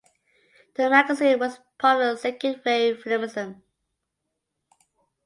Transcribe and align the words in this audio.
The 0.73 0.89
magazine 0.89 1.37
was 1.37 1.59
part 1.77 2.01
of 2.01 2.15
the 2.15 2.17
second 2.17 2.63
wave 2.65 3.03
feminism. 3.03 3.61